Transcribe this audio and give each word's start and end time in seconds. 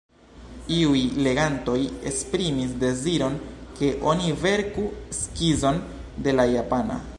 Iuj 0.75 1.01
legantoj 1.27 1.75
esprimis 2.13 2.73
deziron 2.85 3.37
ke 3.81 3.91
oni 4.13 4.33
verku 4.47 4.89
skizon 5.21 5.81
de 6.29 6.39
la 6.41 6.51
japana. 6.57 7.03